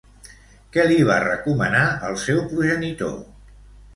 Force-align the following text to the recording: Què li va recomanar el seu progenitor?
Què 0.77 0.85
li 0.91 0.95
va 1.09 1.17
recomanar 1.23 1.83
el 2.09 2.17
seu 2.23 2.41
progenitor? 2.53 3.15